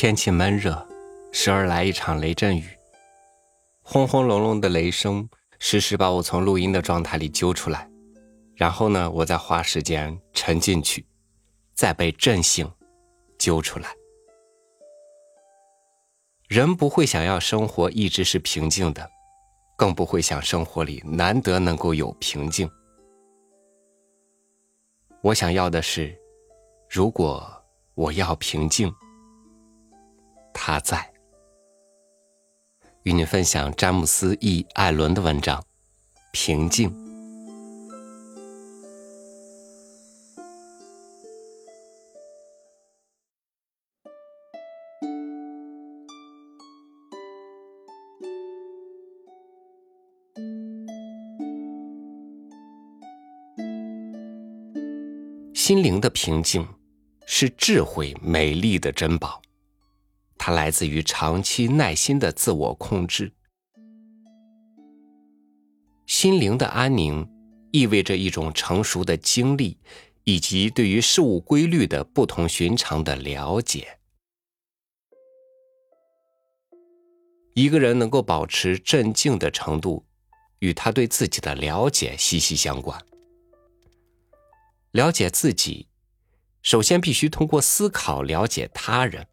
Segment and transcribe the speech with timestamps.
[0.00, 0.86] 天气闷热，
[1.32, 2.62] 时而来一场雷阵雨，
[3.82, 5.28] 轰轰隆隆的雷声
[5.58, 7.90] 时时把我从录音的状态里揪出来，
[8.54, 11.04] 然后呢，我再花时间沉进去，
[11.74, 12.70] 再被震醒，
[13.40, 13.88] 揪出来。
[16.46, 19.10] 人不会想要生活一直是平静的，
[19.76, 22.70] 更不会想生活里难得能够有平静。
[25.22, 26.16] 我想要的是，
[26.88, 27.44] 如果
[27.96, 28.94] 我要平静。
[30.60, 31.08] 他在
[33.04, 35.60] 与你分享詹姆斯 ·E· 艾伦的文章
[36.32, 36.90] 《平静》。
[55.54, 56.66] 心灵的平静，
[57.26, 59.40] 是智慧美丽的珍宝。
[60.38, 63.32] 它来自于长期耐心的自我控制。
[66.06, 67.28] 心灵的安宁，
[67.70, 69.76] 意味着一种成熟的经历，
[70.24, 73.98] 以及对于事物规律的不同寻常的了解。
[77.54, 80.06] 一个人能够保持镇静的程度，
[80.60, 83.04] 与他对自己的了解息息相关。
[84.92, 85.88] 了解自己，
[86.62, 89.26] 首先必须通过思考了解他人。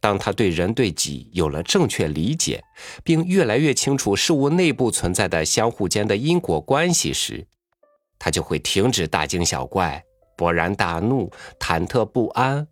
[0.00, 2.62] 当他对人对己有了正确理解，
[3.02, 7.46] 并越来越清楚事物内部存在的相互间的因果关系时，
[8.18, 10.04] 他就会停止大惊小怪、
[10.36, 12.66] 勃然大怒、忐忑不安，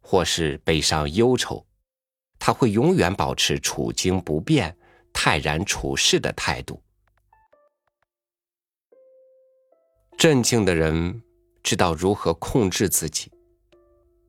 [0.00, 1.64] 或是悲伤忧愁。
[2.38, 4.76] 他会永远保持处惊不变、
[5.12, 6.82] 泰然处世的态度。
[10.16, 11.22] 镇静的人
[11.62, 13.30] 知道如何控制自己。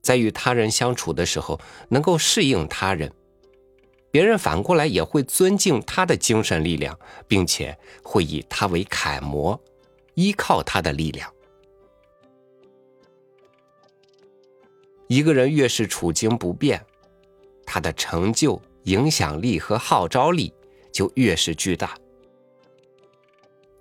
[0.02, 3.11] 在与他人相处的时候，能够适应他人，
[4.12, 6.97] 别人反过来也会尊敬他的精神力量，
[7.28, 9.59] 并且会以他为楷模，
[10.16, 11.31] 依靠他的力量。
[15.07, 16.85] 一个人越是处境不变，
[17.66, 20.53] 他的成就、影响力和号召力
[20.91, 21.97] 就越是巨大。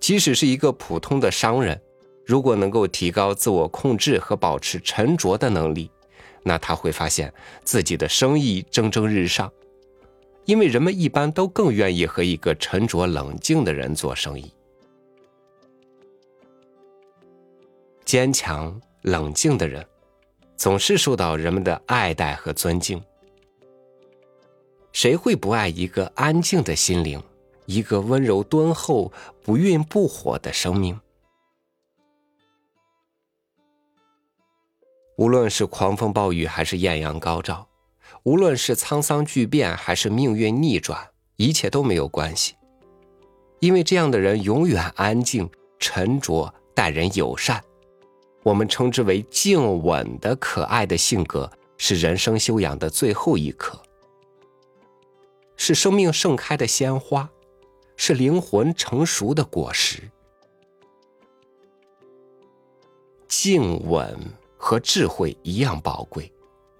[0.00, 1.78] 即使是一个普通的商人，
[2.24, 5.90] 如果能够提高自我控制和保持沉着的能力，
[6.42, 7.32] 那他会发现
[7.64, 9.52] 自己的生意蒸蒸日上，
[10.44, 14.52] 因为人们一般都更愿意和一个沉着冷静的人做生意。
[18.04, 19.86] 坚强冷静的人，
[20.56, 23.02] 总是受到人们的爱戴和尊敬。
[24.92, 27.22] 谁会不爱一个安静的心灵，
[27.66, 29.12] 一个温柔敦厚、
[29.42, 30.98] 不愠不火的生命？
[35.18, 37.66] 无论是狂风暴雨还是艳阳高照，
[38.22, 42.54] 无论是沧桑巨变还是命运逆转，一切都没有关系，
[43.58, 47.60] 因为这样的人永远安静、沉着、待人友善。
[48.44, 53.82] 我们称之为静稳的可爱的性格，是人生修养的最后一课，
[55.56, 57.28] 是生命盛开的鲜花，
[57.96, 60.00] 是灵魂成熟的果实。
[63.26, 64.16] 静稳。
[64.68, 66.30] 和智慧一样宝贵，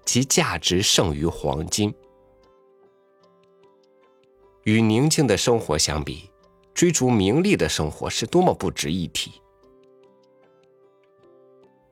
[0.05, 1.91] 其价值胜于黄金。
[4.61, 6.29] 与宁静的生活相比，
[6.71, 9.41] 追逐名利的生活是多么不值一提。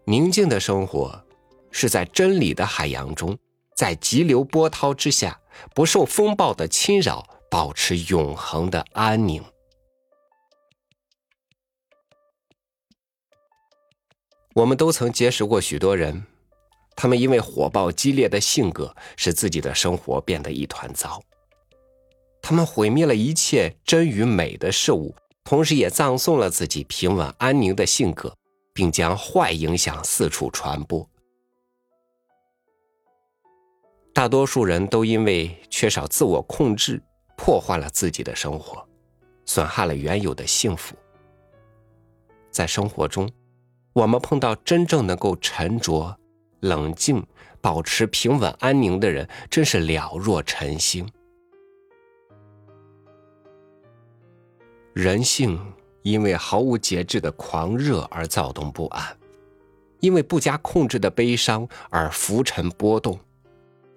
[0.05, 1.19] 宁静的生活，
[1.71, 3.35] 是在真理的海洋中，
[3.75, 5.41] 在急流波涛之下，
[5.73, 9.43] 不受风暴的侵扰，保持永恒的安宁。
[14.57, 16.25] 我们都曾结识过许多人，
[16.95, 21.21] 他们因为火爆激烈的性格，使自己的生活变得一团糟。
[22.41, 25.13] 他们毁灭了一切真与美的事物，
[25.43, 28.35] 同时也葬送了自己平稳安宁的性格，
[28.73, 31.07] 并将坏影响四处传播。
[34.11, 36.99] 大多数人都因为缺少自我控制，
[37.37, 38.83] 破坏了自己的生活，
[39.45, 40.95] 损害了原有的幸福。
[42.49, 43.29] 在生活中。
[43.97, 46.15] 我们碰到真正能够沉着、
[46.59, 47.25] 冷静、
[47.59, 51.09] 保持平稳安宁的人，真是了若晨星。
[54.93, 55.59] 人性
[56.03, 59.17] 因为毫无节制的狂热而躁动不安，
[59.99, 63.19] 因为不加控制的悲伤而浮沉波动，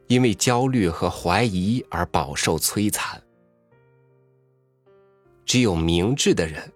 [0.07, 3.23] 因为焦虑和怀疑而饱受摧残。
[5.45, 6.73] 只有明智的人。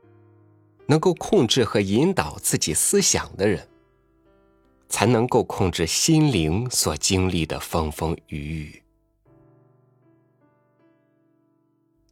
[0.87, 3.69] 能够控制和引导自己思想的人，
[4.89, 8.83] 才能够控制心灵所经历的风风雨雨。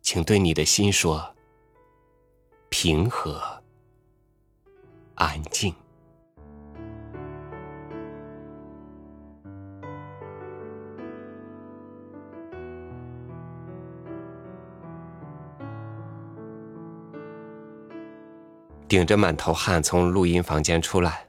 [0.00, 1.34] 请对你的心说：
[2.70, 3.40] 平和、
[5.14, 5.74] 安静。
[18.92, 21.26] 顶着满头汗从录音房间出来，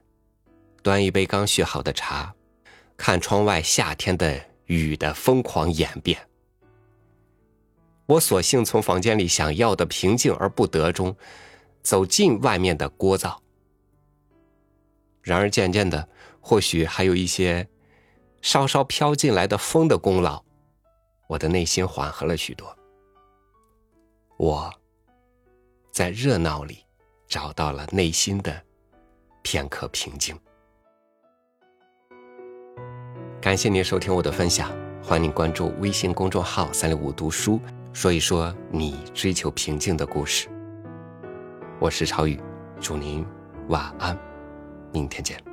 [0.82, 2.36] 端一杯刚续好的茶，
[2.98, 6.28] 看窗外夏天的雨的疯狂演变。
[8.06, 11.16] 我索性从房间里想要的平静而不得中，
[11.82, 13.38] 走进外面的聒噪。
[15.22, 16.10] 然而渐渐的，
[16.42, 17.66] 或许还有一些
[18.42, 20.44] 稍稍飘进来的风的功劳，
[21.30, 22.78] 我的内心缓和了许多。
[24.36, 24.70] 我
[25.94, 26.84] 在热闹里。
[27.34, 28.62] 找到了内心的
[29.42, 30.40] 片刻平静。
[33.42, 34.70] 感谢您收听我的分享，
[35.02, 37.60] 欢迎您关注微信公众号“三六五读书”，
[37.92, 40.48] 说一说你追求平静的故事。
[41.80, 42.40] 我是超宇，
[42.80, 43.26] 祝您
[43.68, 44.16] 晚安，
[44.92, 45.53] 明天见。